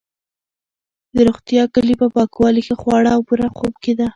د 1.15 1.17
روغتیا 1.27 1.63
کلي 1.73 1.95
په 2.01 2.07
پاکوالي، 2.15 2.61
ښه 2.67 2.75
خواړه 2.81 3.09
او 3.15 3.21
پوره 3.27 3.47
خوب 3.57 3.73
کې 3.83 3.93
ده. 3.99 4.07